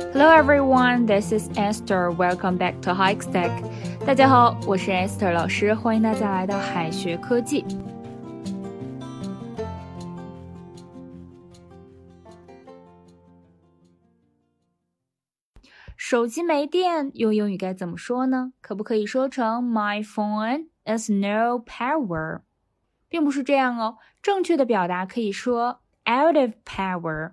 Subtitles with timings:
[0.00, 2.10] Hello everyone, this is Esther.
[2.10, 3.52] Welcome back to Hike Stack.
[4.04, 7.64] 大家好，我是 Esther 老师，欢迎大家来到海学科技。
[15.96, 18.52] 手机没电，用英语该怎么说呢？
[18.60, 22.40] 可不可以说成 My phone is no power？
[23.08, 27.32] 并不是这样哦，正确的表达可以说 out of power。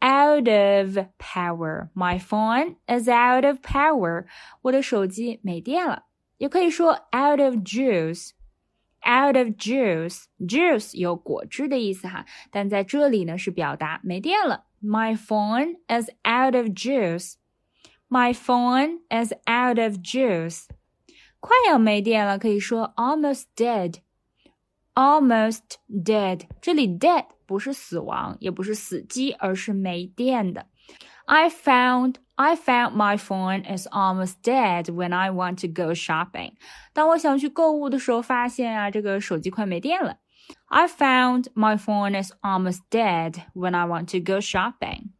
[0.00, 1.88] out of power.
[1.94, 4.26] My phone is out of power.
[4.62, 6.04] 我的手机没电了。
[6.38, 14.64] 也可以说 out of juice。out of juice。juice 有果汁的意思哈，但在这里呢是表达没电了。
[14.82, 17.34] My phone is out of juice.
[18.08, 20.66] My phone is out of juice.
[21.40, 23.96] 快要没电了，可以说 almost dead。
[24.98, 26.42] almost dead。
[26.60, 30.66] 这里 dead 不是死亡，也不是死机，而是没电的。
[31.26, 36.52] I found I found my phone is almost dead when I want to go shopping。
[36.92, 40.18] 当我想去购物的时候，发现啊，这个手机快没电了。
[40.66, 45.12] I found my phone is almost dead when I want to go shopping。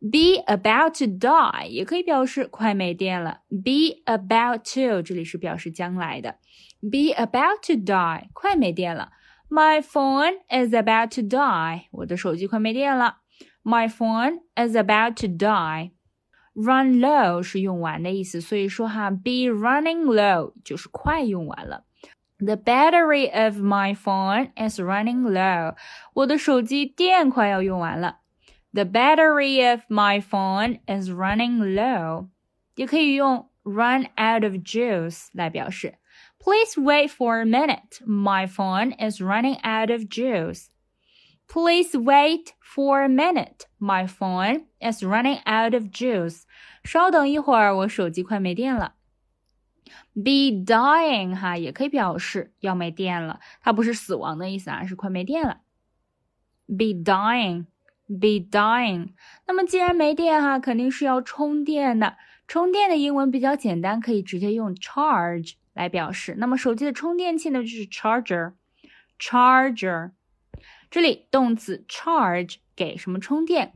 [0.00, 3.40] Be about to die 也可以表示快没电了。
[3.48, 6.36] Be about to 这里是表示将来的。
[6.80, 9.10] Be about to die 快没电了。
[9.48, 11.86] My phone is about to die.
[11.92, 13.18] 我的手机快没电了。
[13.62, 15.92] My phone is about to die.
[16.54, 21.84] Run low 是用完的意思，所以说哈，be running low 就是快用完了。
[22.38, 25.74] The battery of my phone is running low.
[26.14, 28.18] 我的手机电快要用完了。
[28.72, 32.28] The battery of my phone is running low.
[32.74, 35.98] 也可以用 run out of juice 来表示。
[36.38, 38.00] Please wait for a minute.
[38.06, 40.66] My phone is running out of juice.
[41.48, 43.66] Please wait for a minute.
[43.80, 46.42] My phone is running out of juice.
[46.84, 48.94] 稍等一会儿，我手机快没电了。
[50.14, 55.60] Be dying 哈，也可以表示要没电了，它不是死亡的意思啊，是快没电了。
[56.66, 57.66] Be dying,
[58.19, 59.09] Be dying。
[59.47, 62.17] 那么既然没电哈，肯定是要充电的。
[62.47, 65.53] 充电的英文比较简单，可以直接用 charge。
[65.73, 66.35] 来表示。
[66.37, 70.11] 那么手机的充电器呢，就是 charger，charger。
[70.89, 73.71] 这里动词 charge 给什么充电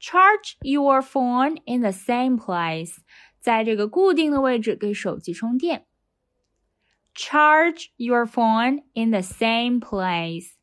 [0.00, 2.96] ？Charge your phone in the same place，
[3.38, 5.86] 在这个固定的位置给手机充电。
[7.14, 10.55] Charge your phone in the same place。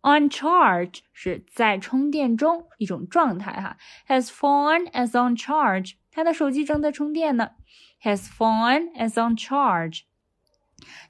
[0.00, 3.76] On charge 是在充电中一种状态哈。
[4.06, 7.50] His phone is on charge，他的手机正在充电呢。
[8.02, 10.02] His phone is on charge。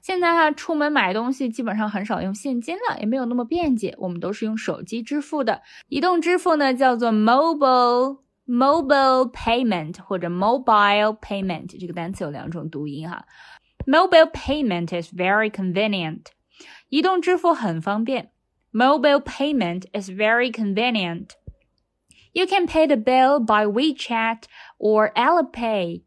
[0.01, 5.61] 现在哈，出门买东西基本上很少用现金了，也没有那么便捷，我们都是用手机支付的。
[5.87, 13.25] 移动支付呢，叫做 mobile mobile payment 或者 mobile payment，这个单词有两种读音哈。
[13.85, 16.23] Mobile payment is very convenient。
[16.89, 18.31] 移动支付很方便。
[18.72, 21.36] Mobile payment is very convenient.
[22.32, 24.44] You can pay the bill by WeChat
[24.78, 26.02] or Alipay.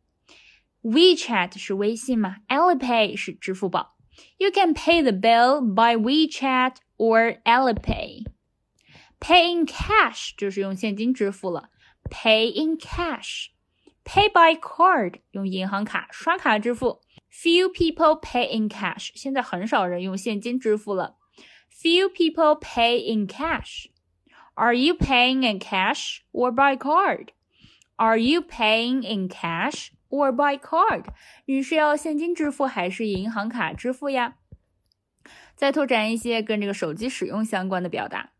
[0.84, 2.38] WeChat 是微信嘛？
[2.50, 3.96] Alipay 是支付宝。
[4.38, 8.26] You can pay the bill by WeChat or Alipay.
[9.20, 11.70] Pay in cash 就是用现金支付了。
[12.10, 13.48] Pay in cash.
[14.04, 17.02] Pay by card 用银行卡刷卡支付。
[17.32, 19.12] Few people pay in cash.
[19.16, 21.16] 现在很少人用现金支付了。
[21.72, 23.90] Few people pay in cash.
[24.56, 27.34] Are you paying in cash or by card?
[27.96, 31.06] Are you paying in cash or by card，
[31.46, 34.38] 你是要现金支付还是银行卡支付呀？
[35.56, 38.32] 再拓展一些跟这个手机使用相关的表达，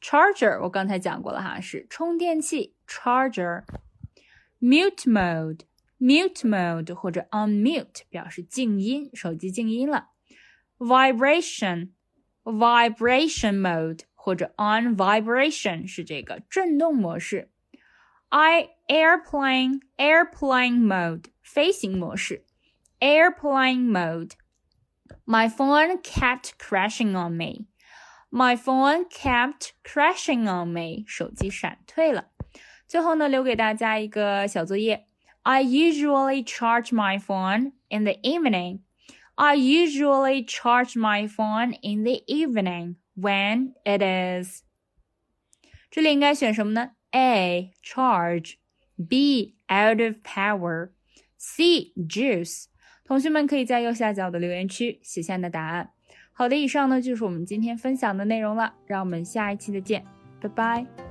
[0.00, 10.10] charger 我刚才讲过了哈，是充电器 charger。mute mode，mute mode 或者 on mute 表示静音，手机静音了。
[12.50, 17.50] vibration，vibration mode 或者 on vibration 是这个震动模式。
[18.28, 22.44] I airplane airplane mode 飞行模式
[23.00, 24.32] airplane mode.
[25.24, 27.66] My phone kept crashing on me.
[28.30, 31.04] My phone kept crashing on me.
[31.06, 32.30] 手机闪退了。
[32.86, 35.06] 最后呢，留给大家一个小作业。
[35.42, 38.80] I usually charge my phone in the evening.
[39.40, 44.62] I usually charge my phone in the evening when it is.
[45.90, 46.92] 这里应该选什么呢？
[47.10, 47.72] a.
[47.82, 48.54] Charge
[49.08, 49.56] B.
[49.68, 50.90] Out of power
[51.36, 51.92] C.
[51.96, 52.66] Juice
[53.04, 55.90] 同学们可以在右下角的留言区写下你的答案。
[56.32, 60.04] 好的，以上呢就是我们今天分享的内容了，让我们下一期再见，
[60.40, 61.09] 拜拜。